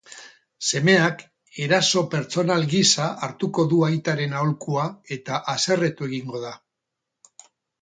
Semeak 0.69 1.19
eraso 1.65 2.01
pertsonal 2.13 2.65
gisa 2.73 3.11
hartuko 3.27 3.67
du 3.75 3.83
aitaren 3.91 4.33
aholkua 4.41 4.87
eta 5.19 5.43
haserretu 5.55 6.09
egingo 6.13 6.43
da. 6.49 6.57